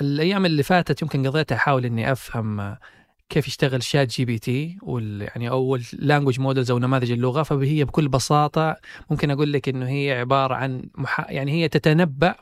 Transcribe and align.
الأيام 0.00 0.46
اللي 0.46 0.62
فاتت 0.62 1.02
يمكن 1.02 1.26
قضيتها 1.26 1.56
أحاول 1.56 1.84
إني 1.84 2.12
أفهم 2.12 2.76
كيف 3.30 3.48
يشتغل 3.48 3.82
ChatGPT 3.82 4.78
وال 4.82 5.22
يعني 5.22 5.48
ال 5.50 5.82
language 5.92 6.40
models 6.40 6.70
أو 6.70 6.78
نماذج 6.78 7.10
اللغة. 7.12 7.42
فهي 7.42 7.84
بكل 7.84 8.08
بساطة 8.08 8.76
ممكن 9.10 9.30
أقول 9.30 9.52
لك 9.52 9.68
إنه 9.68 9.88
هي 9.88 10.12
عبارة 10.12 10.54
عن 10.54 10.90
محا 10.94 11.26
يعني 11.32 11.52
هي 11.52 11.68
تتنبأ 11.68 12.34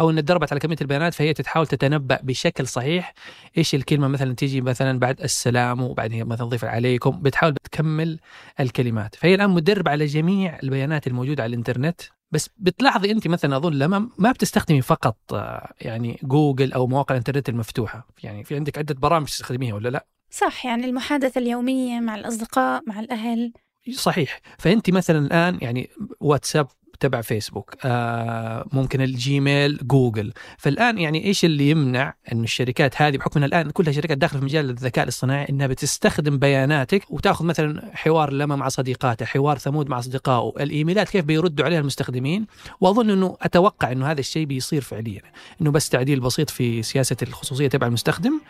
أو 0.00 0.10
إن 0.10 0.16
تدربت 0.16 0.52
على 0.52 0.60
كمية 0.60 0.76
البيانات 0.80 1.14
فهي 1.14 1.34
تحاول 1.34 1.66
تتنبأ 1.66 2.18
بشكل 2.22 2.66
صحيح. 2.66 3.14
إيش 3.58 3.74
الكلمة 3.74 4.08
مثلا 4.08 4.34
تيجي 4.34 4.60
مثلا 4.60 4.98
بعد 4.98 5.20
السلام 5.20 5.82
وبعديها 5.82 6.24
مثلا 6.24 6.46
تضيف 6.46 6.64
عليكم 6.64 7.22
بتحاول 7.22 7.52
بتكمل 7.52 8.18
الكلمات. 8.60 9.14
فهي 9.14 9.34
الآن 9.34 9.50
مدربة 9.50 9.90
على 9.90 10.06
جميع 10.06 10.58
البيانات 10.62 11.06
الموجودة 11.06 11.42
على 11.42 11.50
الإنترنت. 11.50 12.00
بس 12.30 12.50
بتلاحظي 12.56 13.10
انت 13.10 13.28
مثلا 13.28 13.56
أظن 13.56 13.72
لما 13.72 14.08
ما 14.18 14.32
بتستخدمي 14.32 14.82
فقط 14.82 15.16
آه، 15.32 15.72
يعني 15.80 16.18
جوجل 16.22 16.72
أو 16.72 16.86
مواقع 16.86 17.14
الإنترنت 17.14 17.48
المفتوحة. 17.48 18.08
يعني 18.22 18.44
في 18.44 18.54
عندك 18.56 18.78
عدة 18.78 18.94
برامج 18.94 19.26
تستخدميها 19.26 19.74
ولا 19.74 19.88
لا؟ 19.88 20.06
صح 20.30 20.66
يعني 20.66 20.84
المحادثة 20.84 21.38
اليومية 21.38 22.00
مع 22.00 22.14
الأصدقاء 22.14 22.82
مع 22.86 23.00
الأهل. 23.00 23.52
صحيح. 23.92 24.40
فأنت 24.58 24.90
مثلا 24.90 25.18
الآن 25.18 25.58
يعني 25.62 25.90
واتساب 26.20 26.66
تبع 27.00 27.20
فيسبوك 27.20 27.74
آه 27.84 28.66
ممكن 28.72 29.00
الجيميل 29.00 29.78
جوجل. 29.82 30.32
فالآن 30.58 30.98
يعني 30.98 31.24
إيش 31.24 31.44
اللي 31.44 31.70
يمنع 31.70 32.14
انه 32.32 32.42
الشركات 32.42 33.02
هذه 33.02 33.16
بحكم 33.16 33.44
الآن 33.44 33.70
كلها 33.70 33.92
شركات 33.92 34.18
داخلة 34.18 34.38
في 34.40 34.44
مجال 34.44 34.70
الذكاء 34.70 35.04
الاصطناعي 35.04 35.46
إنها 35.50 35.66
بتستخدم 35.66 36.38
بياناتك 36.38 37.10
وتأخذ 37.10 37.44
مثلا 37.44 37.90
حوار 37.94 38.32
لمى 38.32 38.56
مع 38.56 38.68
صديقاته 38.68 39.26
حوار 39.26 39.58
محمود 39.58 39.88
مع 39.88 39.98
أصدقائه. 39.98 40.52
الإيميلات 40.62 41.08
كيف 41.08 41.24
بيردوا 41.24 41.64
عليها 41.64 41.80
المستخدمين؟ 41.80 42.46
وأظن 42.80 43.10
إنه 43.10 43.36
أتوقع 43.42 43.92
إنه 43.92 44.10
هذا 44.10 44.20
الشيء 44.20 44.46
بيصير 44.46 44.82
فعليا. 44.82 45.22
إنه 45.60 45.70
بس 45.70 45.88
تعديل 45.88 46.20
بسيط 46.20 46.50
في 46.50 46.82
سياسة 46.82 47.16
الخصوصية 47.22 47.68
تبع 47.68 47.86
المستخدم 47.86 48.40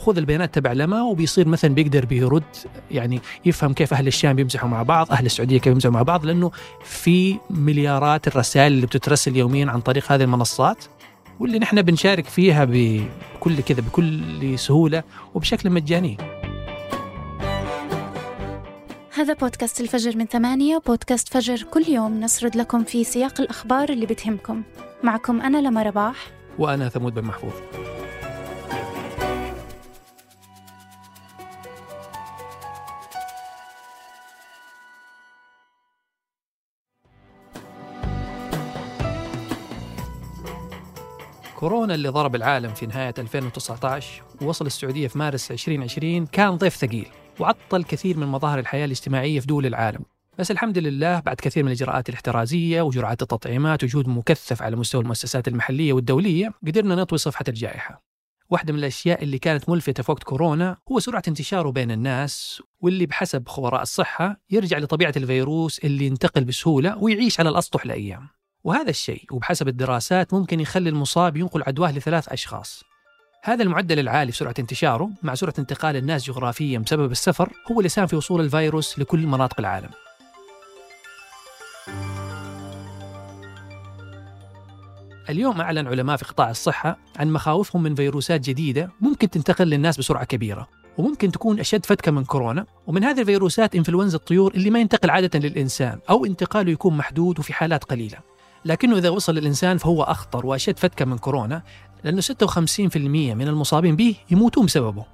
خذ 0.00 0.18
البيانات 0.18 0.54
تبع 0.54 0.72
لما 0.72 1.02
وبيصير 1.02 1.48
مثلا 1.48 1.74
بيقدر 1.74 2.04
بيرد 2.04 2.42
يعني 2.90 3.20
يفهم 3.44 3.72
كيف 3.72 3.94
أهل 3.94 4.06
الشام 4.06 4.36
بيمزحوا 4.36 4.68
مع 4.68 4.82
بعض، 4.82 5.12
أهل 5.12 5.26
السعودية 5.26 5.58
كيف 5.58 5.72
يمزحوا 5.72 5.92
مع 5.92 6.02
بعض 6.02 6.26
لأنه 6.26 6.50
في 6.84 7.36
مليارات 7.50 8.28
الرسائل 8.28 8.72
اللي 8.72 8.86
بتترسل 8.86 9.36
يوميا 9.36 9.70
عن 9.70 9.80
طريق 9.80 10.12
هذه 10.12 10.22
المنصات 10.22 10.84
واللي 11.40 11.58
نحن 11.58 11.82
بنشارك 11.82 12.24
فيها 12.24 12.64
بكل 12.64 13.60
كذا 13.60 13.80
بكل 13.80 14.58
سهولة 14.58 15.02
وبشكل 15.34 15.70
مجاني. 15.70 16.16
هذا 19.14 19.34
بودكاست 19.34 19.80
الفجر 19.80 20.16
من 20.16 20.26
ثمانية 20.26 20.78
بودكاست 20.86 21.28
فجر 21.28 21.62
كل 21.62 21.82
يوم 21.88 22.20
نسرد 22.20 22.56
لكم 22.56 22.84
في 22.84 23.04
سياق 23.04 23.40
الأخبار 23.40 23.88
اللي 23.88 24.06
بتهمكم. 24.06 24.62
معكم 25.02 25.40
أنا 25.40 25.58
لما 25.58 25.82
رباح. 25.82 26.16
وأنا 26.58 26.88
ثمود 26.88 27.14
بن 27.14 27.24
محفوظ. 27.24 27.52
كورونا 41.60 41.94
اللي 41.94 42.08
ضرب 42.08 42.34
العالم 42.34 42.74
في 42.74 42.86
نهاية 42.86 43.14
2019 43.18 44.22
ووصل 44.42 44.66
السعودية 44.66 45.08
في 45.08 45.18
مارس 45.18 45.50
2020 45.50 46.26
كان 46.26 46.56
ضيف 46.56 46.76
ثقيل 46.76 47.06
وعطل 47.40 47.84
كثير 47.84 48.16
من 48.16 48.26
مظاهر 48.26 48.58
الحياة 48.58 48.84
الاجتماعية 48.84 49.40
في 49.40 49.46
دول 49.46 49.66
العالم. 49.66 50.04
بس 50.38 50.50
الحمد 50.50 50.78
لله 50.78 51.20
بعد 51.20 51.36
كثير 51.36 51.62
من 51.62 51.68
الإجراءات 51.68 52.08
الاحترازية 52.08 52.82
وجرعات 52.82 53.22
التطعيمات 53.22 53.84
وجود 53.84 54.08
مكثف 54.08 54.62
على 54.62 54.76
مستوى 54.76 55.02
المؤسسات 55.02 55.48
المحلية 55.48 55.92
والدولية 55.92 56.52
قدرنا 56.66 56.94
نطوي 56.94 57.18
صفحة 57.18 57.44
الجائحة. 57.48 58.02
واحدة 58.50 58.72
من 58.72 58.78
الأشياء 58.78 59.22
اللي 59.22 59.38
كانت 59.38 59.68
ملفتة 59.68 60.02
في 60.02 60.10
وقت 60.10 60.22
كورونا 60.22 60.76
هو 60.92 60.98
سرعة 60.98 61.22
انتشاره 61.28 61.70
بين 61.70 61.90
الناس 61.90 62.62
واللي 62.80 63.06
بحسب 63.06 63.48
خبراء 63.48 63.82
الصحة 63.82 64.40
يرجع 64.50 64.78
لطبيعة 64.78 65.12
الفيروس 65.16 65.78
اللي 65.78 66.06
ينتقل 66.06 66.44
بسهولة 66.44 66.98
ويعيش 66.98 67.40
على 67.40 67.48
الأسطح 67.48 67.86
لأيام. 67.86 68.28
وهذا 68.64 68.90
الشيء 68.90 69.24
وبحسب 69.30 69.68
الدراسات 69.68 70.34
ممكن 70.34 70.60
يخلي 70.60 70.90
المصاب 70.90 71.36
ينقل 71.36 71.62
عدواه 71.62 71.92
لثلاث 71.92 72.28
أشخاص. 72.28 72.84
هذا 73.42 73.62
المعدل 73.62 73.98
العالي 73.98 74.32
في 74.32 74.38
سرعة 74.38 74.54
انتشاره 74.58 75.10
مع 75.22 75.34
سرعة 75.34 75.54
انتقال 75.58 75.96
الناس 75.96 76.24
جغرافيا 76.24 76.78
بسبب 76.78 77.10
السفر 77.10 77.52
هو 77.70 77.78
اللي 77.80 77.88
ساهم 77.88 78.06
في 78.06 78.16
وصول 78.16 78.40
الفيروس 78.40 78.98
لكل 78.98 79.26
مناطق 79.26 79.60
العالم. 79.60 79.90
اليوم 85.28 85.60
أعلن 85.60 85.86
علماء 85.86 86.16
في 86.16 86.24
قطاع 86.24 86.50
الصحة 86.50 86.98
عن 87.16 87.32
مخاوفهم 87.32 87.82
من 87.82 87.94
فيروسات 87.94 88.40
جديدة 88.40 88.90
ممكن 89.00 89.30
تنتقل 89.30 89.64
للناس 89.68 89.98
بسرعة 89.98 90.24
كبيرة 90.24 90.68
وممكن 90.98 91.32
تكون 91.32 91.60
أشد 91.60 91.86
فتكة 91.86 92.12
من 92.12 92.24
كورونا 92.24 92.66
ومن 92.86 93.04
هذه 93.04 93.20
الفيروسات 93.20 93.74
إنفلونزا 93.74 94.16
الطيور 94.16 94.54
اللي 94.54 94.70
ما 94.70 94.78
ينتقل 94.78 95.10
عادة 95.10 95.38
للإنسان 95.38 95.98
أو 96.10 96.24
انتقاله 96.24 96.72
يكون 96.72 96.96
محدود 96.96 97.38
وفي 97.38 97.52
حالات 97.52 97.84
قليلة. 97.84 98.29
لكنه 98.64 98.98
إذا 98.98 99.08
وصل 99.08 99.34
للإنسان 99.34 99.78
فهو 99.78 100.02
أخطر 100.02 100.46
وأشد 100.46 100.78
فتكة 100.78 101.04
من 101.04 101.18
كورونا 101.18 101.62
لأنه 102.04 102.20
56% 102.20 102.96
من 102.96 103.48
المصابين 103.48 103.96
به 103.96 104.16
يموتون 104.30 104.66
بسببه. 104.66 105.04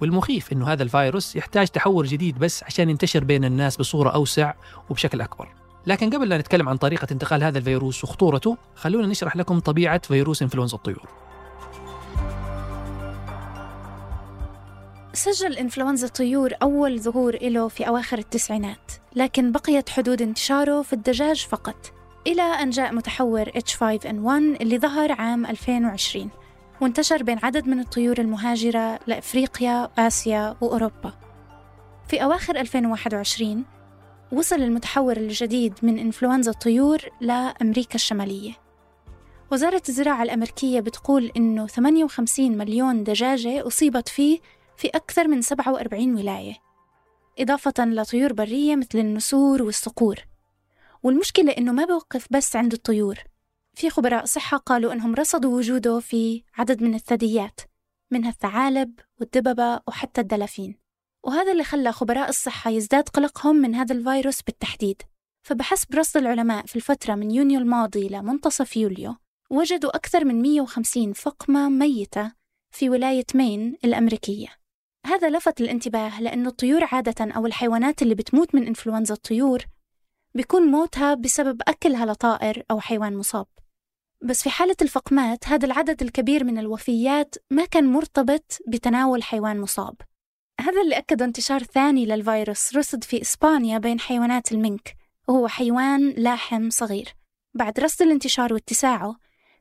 والمخيف 0.00 0.52
أنه 0.52 0.72
هذا 0.72 0.82
الفيروس 0.82 1.36
يحتاج 1.36 1.68
تحور 1.68 2.06
جديد 2.06 2.38
بس 2.38 2.64
عشان 2.64 2.90
ينتشر 2.90 3.24
بين 3.24 3.44
الناس 3.44 3.76
بصورة 3.76 4.10
أوسع 4.10 4.54
وبشكل 4.90 5.20
أكبر. 5.20 5.48
لكن 5.86 6.10
قبل 6.10 6.28
لا 6.28 6.38
نتكلم 6.38 6.68
عن 6.68 6.76
طريقة 6.76 7.06
انتقال 7.12 7.44
هذا 7.44 7.58
الفيروس 7.58 8.04
وخطورته 8.04 8.56
خلونا 8.74 9.06
نشرح 9.06 9.36
لكم 9.36 9.58
طبيعة 9.58 9.98
فيروس 9.98 10.42
إنفلونزا 10.42 10.76
الطيور. 10.76 11.08
سجل 15.12 15.56
إنفلونزا 15.56 16.06
الطيور 16.06 16.52
أول 16.62 17.00
ظهور 17.00 17.38
له 17.42 17.68
في 17.68 17.88
أواخر 17.88 18.18
التسعينات 18.18 18.92
لكن 19.16 19.52
بقيت 19.52 19.88
حدود 19.88 20.22
انتشاره 20.22 20.82
في 20.82 20.92
الدجاج 20.92 21.46
فقط. 21.46 21.97
إلى 22.28 22.42
أن 22.42 22.70
جاء 22.70 22.94
متحور 22.94 23.44
H5N1 23.44 24.60
اللي 24.60 24.78
ظهر 24.78 25.12
عام 25.12 25.46
2020 25.46 26.30
وانتشر 26.80 27.22
بين 27.22 27.38
عدد 27.42 27.66
من 27.66 27.80
الطيور 27.80 28.18
المهاجرة 28.18 29.00
لأفريقيا 29.06 29.90
وآسيا 29.98 30.56
وأوروبا. 30.60 31.12
في 32.08 32.22
أواخر 32.22 32.56
2021 32.60 33.64
وصل 34.32 34.56
المتحور 34.56 35.16
الجديد 35.16 35.74
من 35.82 35.98
إنفلونزا 35.98 36.50
الطيور 36.50 36.98
لأمريكا 37.20 37.94
الشمالية. 37.94 38.52
وزارة 39.52 39.82
الزراعة 39.88 40.22
الأمريكية 40.22 40.80
بتقول 40.80 41.32
إنه 41.36 41.66
58 41.66 42.58
مليون 42.58 43.04
دجاجة 43.04 43.66
أصيبت 43.66 44.08
فيه 44.08 44.38
في 44.76 44.88
أكثر 44.88 45.28
من 45.28 45.42
47 45.42 46.14
ولاية 46.14 46.54
إضافة 47.38 47.84
لطيور 47.84 48.32
برية 48.32 48.76
مثل 48.76 48.98
النسور 48.98 49.62
والصقور. 49.62 50.27
والمشكلة 51.02 51.52
إنه 51.52 51.72
ما 51.72 51.84
بوقف 51.84 52.26
بس 52.30 52.56
عند 52.56 52.72
الطيور. 52.72 53.18
في 53.74 53.90
خبراء 53.90 54.24
صحة 54.24 54.56
قالوا 54.56 54.92
إنهم 54.92 55.14
رصدوا 55.14 55.56
وجوده 55.56 56.00
في 56.00 56.42
عدد 56.54 56.82
من 56.82 56.94
الثدييات 56.94 57.60
منها 58.10 58.30
الثعالب 58.30 59.00
والدببة 59.20 59.80
وحتى 59.88 60.20
الدلافين. 60.20 60.78
وهذا 61.24 61.52
اللي 61.52 61.64
خلى 61.64 61.92
خبراء 61.92 62.28
الصحة 62.28 62.70
يزداد 62.70 63.08
قلقهم 63.08 63.56
من 63.56 63.74
هذا 63.74 63.94
الفيروس 63.94 64.42
بالتحديد. 64.42 65.02
فبحسب 65.42 65.94
رصد 65.94 66.16
العلماء 66.16 66.66
في 66.66 66.76
الفترة 66.76 67.14
من 67.14 67.30
يونيو 67.30 67.60
الماضي 67.60 68.08
لمنتصف 68.08 68.76
يوليو 68.76 69.16
وجدوا 69.50 69.96
أكثر 69.96 70.24
من 70.24 70.42
150 70.42 71.12
فقمة 71.12 71.68
ميتة 71.68 72.32
في 72.70 72.90
ولاية 72.90 73.26
مين 73.34 73.76
الأمريكية. 73.84 74.48
هذا 75.06 75.30
لفت 75.30 75.60
الانتباه 75.60 76.20
لأن 76.20 76.46
الطيور 76.46 76.84
عادة 76.84 77.32
أو 77.32 77.46
الحيوانات 77.46 78.02
اللي 78.02 78.14
بتموت 78.14 78.54
من 78.54 78.66
إنفلونزا 78.66 79.14
الطيور 79.14 79.64
بيكون 80.38 80.62
موتها 80.62 81.14
بسبب 81.14 81.62
أكلها 81.68 82.06
لطائر 82.06 82.62
أو 82.70 82.80
حيوان 82.80 83.16
مصاب. 83.16 83.46
بس 84.22 84.42
في 84.42 84.50
حالة 84.50 84.76
الفقمات 84.82 85.48
هذا 85.48 85.66
العدد 85.66 86.02
الكبير 86.02 86.44
من 86.44 86.58
الوفيات 86.58 87.34
ما 87.50 87.64
كان 87.64 87.92
مرتبط 87.92 88.58
بتناول 88.68 89.22
حيوان 89.22 89.60
مصاب. 89.60 89.94
هذا 90.60 90.82
اللي 90.82 90.98
أكد 90.98 91.22
انتشار 91.22 91.62
ثاني 91.62 92.06
للفيروس 92.06 92.76
رصد 92.76 93.04
في 93.04 93.22
إسبانيا 93.22 93.78
بين 93.78 94.00
حيوانات 94.00 94.52
المنك 94.52 94.96
وهو 95.28 95.48
حيوان 95.48 96.10
لاحم 96.10 96.70
صغير. 96.70 97.14
بعد 97.54 97.80
رصد 97.80 98.02
الانتشار 98.02 98.52
واتساعه 98.52 99.16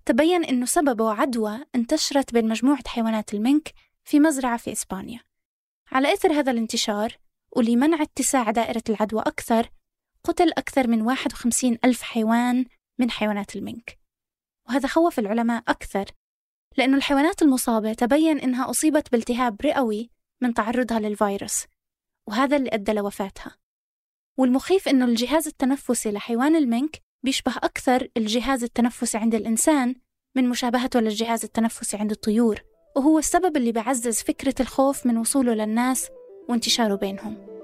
تبين 0.06 0.44
أنه 0.44 0.66
سببه 0.66 1.14
عدوى 1.14 1.60
انتشرت 1.76 2.34
بين 2.34 2.48
مجموعة 2.48 2.88
حيوانات 2.88 3.34
المنك 3.34 3.74
في 4.04 4.20
مزرعة 4.20 4.58
في 4.58 4.72
إسبانيا. 4.72 5.20
على 5.92 6.14
إثر 6.14 6.34
هذا 6.34 6.52
الانتشار 6.52 7.18
ولمنع 7.52 8.02
اتساع 8.02 8.52
دائرة 8.52 8.84
العدوى 8.90 9.22
أكثر 9.22 9.70
قتل 10.28 10.52
أكثر 10.58 10.88
من 10.88 11.02
51 11.02 11.78
ألف 11.86 12.02
حيوان 12.02 12.66
من 13.00 13.12
حيوانات 13.12 13.56
المنك. 13.56 14.00
وهذا 14.70 14.88
خوف 14.88 15.20
العلماء 15.20 15.64
أكثر 15.68 16.06
لأن 16.78 16.94
الحيوانات 16.94 17.42
المصابة 17.42 17.94
تبين 17.94 18.40
إنها 18.40 18.70
أصيبت 18.70 19.12
بالتهاب 19.12 19.62
رئوي 19.62 20.10
من 20.42 20.54
تعرضها 20.54 21.00
للفيروس 21.00 21.66
وهذا 22.28 22.58
اللي 22.58 22.70
أدى 22.74 22.94
لوفاتها. 22.94 23.58
والمخيف 24.40 24.88
إنه 24.88 25.06
الجهاز 25.06 25.48
التنفسي 25.48 26.12
لحيوان 26.12 26.56
المنك 26.56 27.02
بيشبه 27.24 27.58
أكثر 27.58 28.08
الجهاز 28.18 28.64
التنفسي 28.64 29.18
عند 29.18 29.36
الإنسان 29.36 29.96
من 30.36 30.50
مشابهته 30.50 31.00
للجهاز 31.00 31.44
التنفسي 31.44 31.98
عند 31.98 32.12
الطيور 32.12 32.64
وهو 32.96 33.20
السبب 33.20 33.58
اللي 33.58 33.72
بعزز 33.72 34.22
فكرة 34.22 34.56
الخوف 34.60 35.06
من 35.06 35.18
وصوله 35.18 35.54
للناس 35.54 36.10
وانتشاره 36.50 36.96
بينهم. 36.96 37.57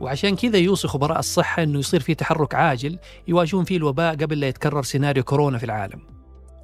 وعشان 0.00 0.36
كذا 0.36 0.58
يوصي 0.58 0.88
خبراء 0.88 1.18
الصحة 1.18 1.62
أنه 1.62 1.78
يصير 1.78 2.00
في 2.00 2.14
تحرك 2.14 2.54
عاجل 2.54 2.98
يواجهون 3.28 3.64
فيه 3.64 3.76
الوباء 3.76 4.16
قبل 4.16 4.40
لا 4.40 4.48
يتكرر 4.48 4.82
سيناريو 4.82 5.24
كورونا 5.24 5.58
في 5.58 5.64
العالم. 5.64 6.00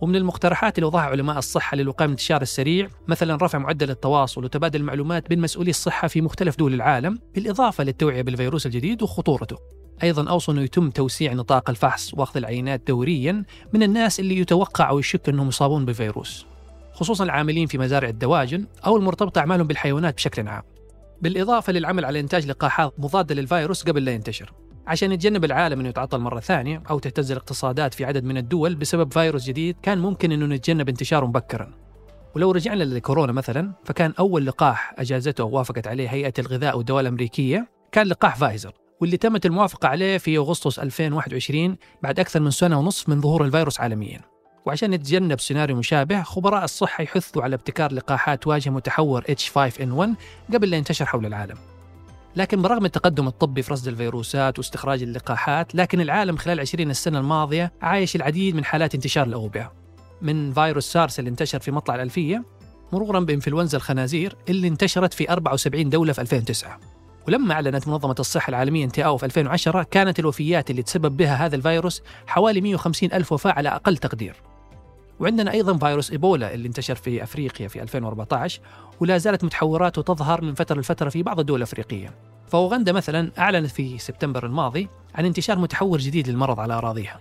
ومن 0.00 0.16
المقترحات 0.16 0.78
اللي 0.78 0.86
وضعها 0.86 1.02
علماء 1.02 1.38
الصحة 1.38 1.76
للوقاية 1.76 2.06
من 2.06 2.12
الانتشار 2.12 2.42
السريع 2.42 2.88
مثلا 3.08 3.36
رفع 3.42 3.58
معدل 3.58 3.90
التواصل 3.90 4.44
وتبادل 4.44 4.80
المعلومات 4.80 5.28
بين 5.28 5.40
مسؤولي 5.40 5.70
الصحة 5.70 6.08
في 6.08 6.20
مختلف 6.20 6.56
دول 6.56 6.74
العالم 6.74 7.18
بالإضافة 7.34 7.84
للتوعية 7.84 8.22
بالفيروس 8.22 8.66
الجديد 8.66 9.02
وخطورته. 9.02 9.56
أيضا 10.02 10.30
أوصوا 10.30 10.54
أنه 10.54 10.62
يتم 10.62 10.90
توسيع 10.90 11.32
نطاق 11.32 11.70
الفحص 11.70 12.14
وأخذ 12.14 12.36
العينات 12.36 12.82
دوريا 12.88 13.44
من 13.72 13.82
الناس 13.82 14.20
اللي 14.20 14.38
يتوقع 14.38 14.88
أو 14.88 14.98
يشك 14.98 15.28
أنهم 15.28 15.48
يصابون 15.48 15.84
بفيروس 15.84 16.46
خصوصا 16.92 17.24
العاملين 17.24 17.66
في 17.66 17.78
مزارع 17.78 18.08
الدواجن 18.08 18.66
أو 18.86 18.96
المرتبطة 18.96 19.38
أعمالهم 19.38 19.66
بالحيوانات 19.66 20.14
بشكل 20.14 20.48
عام. 20.48 20.62
بالإضافة 21.24 21.72
للعمل 21.72 22.04
على 22.04 22.20
إنتاج 22.20 22.46
لقاحات 22.46 22.94
مضادة 22.98 23.34
للفيروس 23.34 23.82
قبل 23.82 24.04
لا 24.04 24.12
ينتشر 24.12 24.52
عشان 24.86 25.12
يتجنب 25.12 25.44
العالم 25.44 25.80
إنه 25.80 25.88
يتعطل 25.88 26.18
مرة 26.18 26.40
ثانية 26.40 26.82
أو 26.90 26.98
تهتز 26.98 27.30
الاقتصادات 27.30 27.94
في 27.94 28.04
عدد 28.04 28.24
من 28.24 28.36
الدول 28.36 28.74
بسبب 28.74 29.12
فيروس 29.12 29.44
جديد 29.44 29.76
كان 29.82 29.98
ممكن 29.98 30.32
إنه 30.32 30.46
نتجنب 30.46 30.88
انتشاره 30.88 31.26
مبكرا. 31.26 31.74
ولو 32.36 32.50
رجعنا 32.50 32.84
للكورونا 32.84 33.32
مثلا 33.32 33.72
فكان 33.84 34.14
أول 34.18 34.46
لقاح 34.46 34.94
أجازته 34.98 35.44
ووافقت 35.44 35.86
عليه 35.86 36.08
هيئة 36.08 36.32
الغذاء 36.38 36.78
والدواء 36.78 37.00
الأمريكية 37.00 37.68
كان 37.92 38.06
لقاح 38.06 38.36
فايزر 38.36 38.72
واللي 39.00 39.16
تمت 39.16 39.46
الموافقة 39.46 39.88
عليه 39.88 40.18
في 40.18 40.36
أغسطس 40.36 40.78
2021 40.78 41.76
بعد 42.02 42.20
أكثر 42.20 42.40
من 42.40 42.50
سنة 42.50 42.78
ونصف 42.78 43.08
من 43.08 43.20
ظهور 43.20 43.44
الفيروس 43.44 43.80
عالميا. 43.80 44.33
وعشان 44.66 44.90
نتجنب 44.90 45.40
سيناريو 45.40 45.76
مشابه 45.76 46.22
خبراء 46.22 46.64
الصحة 46.64 47.02
يحثوا 47.02 47.42
على 47.42 47.54
ابتكار 47.54 47.92
لقاحات 47.92 48.42
تواجه 48.42 48.70
متحور 48.70 49.22
H5N1 49.22 50.08
قبل 50.54 50.70
لا 50.70 50.76
ينتشر 50.76 51.06
حول 51.06 51.26
العالم. 51.26 51.56
لكن 52.36 52.62
برغم 52.62 52.84
التقدم 52.84 53.26
الطبي 53.26 53.62
في 53.62 53.72
رصد 53.72 53.88
الفيروسات 53.88 54.58
واستخراج 54.58 55.02
اللقاحات 55.02 55.74
لكن 55.74 56.00
العالم 56.00 56.36
خلال 56.36 56.60
20 56.60 56.90
السنة 56.90 57.18
الماضية 57.18 57.72
عايش 57.82 58.16
العديد 58.16 58.54
من 58.56 58.64
حالات 58.64 58.94
انتشار 58.94 59.26
الأوبئة. 59.26 59.72
من 60.22 60.52
فيروس 60.52 60.92
سارس 60.92 61.18
اللي 61.18 61.30
انتشر 61.30 61.58
في 61.58 61.70
مطلع 61.70 61.94
الألفية 61.94 62.44
مرورا 62.92 63.20
بإنفلونزا 63.20 63.78
الخنازير 63.78 64.36
اللي 64.48 64.68
انتشرت 64.68 65.14
في 65.14 65.30
74 65.30 65.88
دولة 65.88 66.12
في 66.12 66.20
2009 66.20 66.80
ولما 67.28 67.54
أعلنت 67.54 67.88
منظمة 67.88 68.14
الصحة 68.20 68.48
العالمية 68.50 68.84
انتهاءه 68.84 69.16
في 69.16 69.26
2010 69.26 69.82
كانت 69.82 70.18
الوفيات 70.18 70.70
اللي 70.70 70.82
تسبب 70.82 71.16
بها 71.16 71.46
هذا 71.46 71.56
الفيروس 71.56 72.02
حوالي 72.26 72.60
150 72.60 73.12
ألف 73.12 73.32
وفاة 73.32 73.52
على 73.52 73.68
أقل 73.68 73.96
تقدير. 73.96 74.53
وعندنا 75.20 75.52
أيضا 75.52 75.76
فيروس 75.78 76.10
إيبولا 76.10 76.54
اللي 76.54 76.68
انتشر 76.68 76.94
في 76.94 77.22
أفريقيا 77.22 77.68
في 77.68 77.82
2014 77.82 78.60
ولا 79.00 79.18
زالت 79.18 79.44
متحوراته 79.44 80.02
تظهر 80.02 80.42
من 80.42 80.54
فترة 80.54 80.80
لفترة 80.80 81.08
في 81.08 81.22
بعض 81.22 81.40
الدول 81.40 81.58
الأفريقية. 81.58 82.14
فأوغندا 82.48 82.92
مثلا 82.92 83.30
أعلنت 83.38 83.70
في 83.70 83.98
سبتمبر 83.98 84.46
الماضي 84.46 84.88
عن 85.14 85.24
انتشار 85.24 85.58
متحور 85.58 85.98
جديد 85.98 86.28
للمرض 86.28 86.60
على 86.60 86.74
أراضيها. 86.74 87.20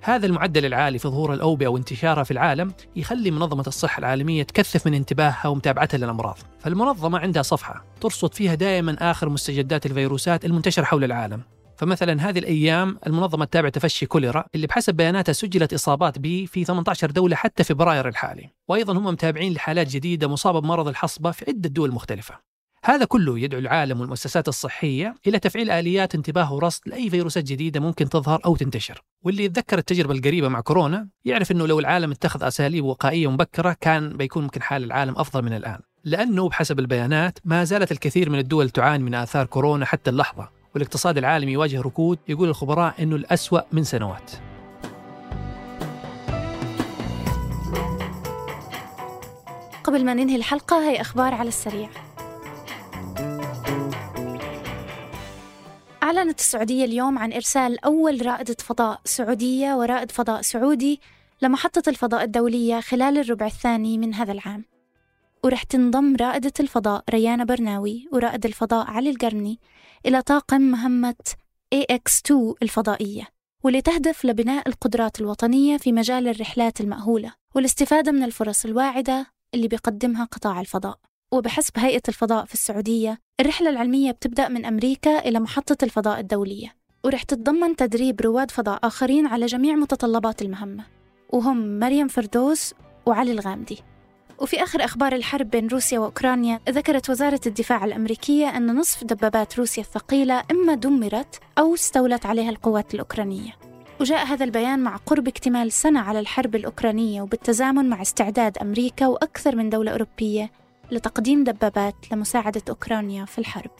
هذا 0.00 0.26
المعدل 0.26 0.64
العالي 0.64 0.98
في 0.98 1.08
ظهور 1.08 1.34
الأوبئة 1.34 1.68
وانتشارها 1.68 2.24
في 2.24 2.30
العالم 2.30 2.72
يخلي 2.96 3.30
منظمة 3.30 3.64
الصحة 3.66 3.98
العالمية 3.98 4.42
تكثف 4.42 4.86
من 4.86 4.94
انتباهها 4.94 5.48
ومتابعتها 5.48 5.98
للأمراض. 5.98 6.38
فالمنظمة 6.60 7.18
عندها 7.18 7.42
صفحة 7.42 7.84
ترصد 8.00 8.34
فيها 8.34 8.54
دائما 8.54 8.96
آخر 9.10 9.28
مستجدات 9.28 9.86
الفيروسات 9.86 10.44
المنتشرة 10.44 10.84
حول 10.84 11.04
العالم. 11.04 11.40
فمثلا 11.76 12.28
هذه 12.28 12.38
الأيام 12.38 12.98
المنظمة 13.06 13.44
تتابع 13.44 13.68
تفشي 13.68 14.06
كوليرا 14.06 14.44
اللي 14.54 14.66
بحسب 14.66 14.94
بياناتها 14.94 15.32
سجلت 15.32 15.74
إصابات 15.74 16.18
به 16.18 16.46
في 16.48 16.64
18 16.64 17.10
دولة 17.10 17.36
حتى 17.36 17.64
فبراير 17.64 18.08
الحالي، 18.08 18.50
وأيضا 18.68 18.92
هم 18.92 19.04
متابعين 19.04 19.52
لحالات 19.52 19.88
جديدة 19.88 20.28
مصابة 20.28 20.60
بمرض 20.60 20.88
الحصبة 20.88 21.30
في 21.30 21.44
عدة 21.48 21.68
دول 21.68 21.92
مختلفة. 21.92 22.38
هذا 22.84 23.04
كله 23.04 23.38
يدعو 23.38 23.60
العالم 23.60 24.00
والمؤسسات 24.00 24.48
الصحية 24.48 25.14
إلى 25.26 25.38
تفعيل 25.38 25.70
آليات 25.70 26.14
انتباه 26.14 26.52
ورصد 26.52 26.80
لأي 26.86 27.10
فيروسات 27.10 27.44
جديدة 27.44 27.80
ممكن 27.80 28.08
تظهر 28.08 28.40
أو 28.44 28.56
تنتشر، 28.56 29.02
واللي 29.22 29.44
يتذكر 29.44 29.78
التجربة 29.78 30.14
القريبة 30.14 30.48
مع 30.48 30.60
كورونا 30.60 31.08
يعرف 31.24 31.52
إنه 31.52 31.66
لو 31.66 31.78
العالم 31.78 32.10
اتخذ 32.10 32.44
أساليب 32.44 32.84
وقائية 32.84 33.30
مبكرة 33.30 33.76
كان 33.80 34.16
بيكون 34.16 34.42
ممكن 34.42 34.62
حال 34.62 34.84
العالم 34.84 35.14
أفضل 35.16 35.42
من 35.42 35.52
الآن. 35.52 35.80
لأنه 36.04 36.48
بحسب 36.48 36.78
البيانات 36.78 37.38
ما 37.44 37.64
زالت 37.64 37.92
الكثير 37.92 38.30
من 38.30 38.38
الدول 38.38 38.70
تعاني 38.70 39.04
من 39.04 39.14
آثار 39.14 39.46
كورونا 39.46 39.86
حتى 39.86 40.10
اللحظة 40.10 40.63
والاقتصاد 40.74 41.18
العالمي 41.18 41.52
يواجه 41.52 41.80
ركود 41.80 42.18
يقول 42.28 42.48
الخبراء 42.48 43.02
أنه 43.02 43.16
الأسوأ 43.16 43.60
من 43.72 43.84
سنوات. 43.84 44.30
قبل 49.84 50.04
ما 50.04 50.14
ننهي 50.14 50.36
الحلقة 50.36 50.90
هي 50.90 51.00
أخبار 51.00 51.34
على 51.34 51.48
السريع. 51.48 51.88
أعلنت 56.02 56.38
السعودية 56.40 56.84
اليوم 56.84 57.18
عن 57.18 57.32
إرسال 57.32 57.84
أول 57.84 58.26
رائدة 58.26 58.56
فضاء 58.58 59.00
سعودية 59.04 59.74
ورائد 59.74 60.10
فضاء 60.10 60.42
سعودي 60.42 61.00
لمحطة 61.42 61.82
الفضاء 61.88 62.24
الدولية 62.24 62.80
خلال 62.80 63.18
الربع 63.18 63.46
الثاني 63.46 63.98
من 63.98 64.14
هذا 64.14 64.32
العام. 64.32 64.73
ورح 65.44 65.62
تنضم 65.62 66.16
رائدة 66.16 66.52
الفضاء 66.60 67.04
ريانا 67.10 67.44
برناوي 67.44 68.08
ورائد 68.12 68.46
الفضاء 68.46 68.86
علي 68.86 69.10
القرني 69.10 69.60
إلى 70.06 70.22
طاقم 70.22 70.60
مهمة 70.60 71.14
AX2 71.74 72.32
الفضائية 72.62 73.28
واللي 73.64 73.80
تهدف 73.80 74.24
لبناء 74.24 74.68
القدرات 74.68 75.20
الوطنية 75.20 75.76
في 75.76 75.92
مجال 75.92 76.28
الرحلات 76.28 76.80
المأهولة 76.80 77.32
والاستفادة 77.54 78.12
من 78.12 78.22
الفرص 78.22 78.64
الواعدة 78.64 79.26
اللي 79.54 79.68
بيقدمها 79.68 80.24
قطاع 80.24 80.60
الفضاء. 80.60 80.98
وبحسب 81.32 81.78
هيئة 81.78 82.02
الفضاء 82.08 82.44
في 82.44 82.54
السعودية 82.54 83.18
الرحلة 83.40 83.70
العلمية 83.70 84.10
بتبدأ 84.10 84.48
من 84.48 84.64
أمريكا 84.64 85.18
إلى 85.18 85.40
محطة 85.40 85.84
الفضاء 85.84 86.20
الدولية 86.20 86.76
ورح 87.04 87.22
تتضمن 87.22 87.76
تدريب 87.76 88.20
رواد 88.20 88.50
فضاء 88.50 88.86
آخرين 88.86 89.26
على 89.26 89.46
جميع 89.46 89.74
متطلبات 89.74 90.42
المهمة 90.42 90.84
وهم 91.30 91.78
مريم 91.78 92.08
فردوس 92.08 92.74
وعلي 93.06 93.32
الغامدي. 93.32 93.78
وفي 94.44 94.62
آخر 94.62 94.84
أخبار 94.84 95.12
الحرب 95.12 95.50
بين 95.50 95.66
روسيا 95.66 95.98
وأوكرانيا 95.98 96.60
ذكرت 96.68 97.10
وزارة 97.10 97.40
الدفاع 97.46 97.84
الأمريكية 97.84 98.56
أن 98.56 98.76
نصف 98.76 99.04
دبابات 99.04 99.58
روسيا 99.58 99.82
الثقيلة 99.82 100.42
إما 100.50 100.74
دمرت 100.74 101.40
أو 101.58 101.74
استولت 101.74 102.26
عليها 102.26 102.50
القوات 102.50 102.94
الأوكرانية. 102.94 103.52
وجاء 104.00 104.26
هذا 104.26 104.44
البيان 104.44 104.78
مع 104.78 104.96
قرب 104.96 105.28
اكتمال 105.28 105.72
سنة 105.72 106.00
على 106.00 106.20
الحرب 106.20 106.54
الأوكرانية 106.54 107.22
وبالتزامن 107.22 107.88
مع 107.88 108.02
استعداد 108.02 108.58
أمريكا 108.58 109.06
وأكثر 109.06 109.56
من 109.56 109.70
دولة 109.70 109.92
أوروبية 109.92 110.50
لتقديم 110.90 111.44
دبابات 111.44 111.94
لمساعدة 112.12 112.62
أوكرانيا 112.68 113.24
في 113.24 113.38
الحرب. 113.38 113.70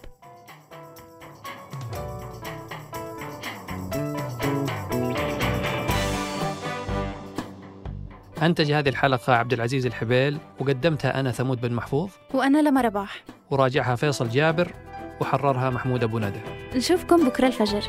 أنتج 8.45 8.73
هذه 8.73 8.89
الحلقة 8.89 9.33
عبد 9.33 9.53
العزيز 9.53 9.87
الحبيل 9.87 10.39
وقدمتها 10.61 11.21
أنا 11.21 11.33
ثمود 11.33 11.61
بن 11.61 11.73
محفوظ. 11.73 12.11
وأنا 12.35 12.59
لما 12.59 12.81
رباح. 12.81 13.25
وراجعها 13.51 13.95
فيصل 13.97 14.29
جابر 14.29 14.73
وحررها 15.21 15.71
محمود 15.71 16.03
أبو 16.03 16.19
ندى. 16.19 16.41
نشوفكم 16.77 17.29
بكرة 17.29 17.47
الفجر. 17.47 17.83